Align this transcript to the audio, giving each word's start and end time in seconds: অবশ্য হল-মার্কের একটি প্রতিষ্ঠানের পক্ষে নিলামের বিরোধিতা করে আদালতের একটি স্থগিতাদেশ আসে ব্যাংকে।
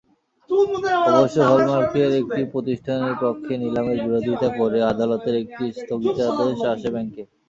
অবশ্য 1.09 1.37
হল-মার্কের 1.49 2.11
একটি 2.21 2.41
প্রতিষ্ঠানের 2.53 3.15
পক্ষে 3.23 3.53
নিলামের 3.57 3.97
বিরোধিতা 4.05 4.49
করে 4.59 4.77
আদালতের 4.91 5.35
একটি 5.43 5.63
স্থগিতাদেশ 5.77 6.59
আসে 6.73 6.89
ব্যাংকে। 6.93 7.23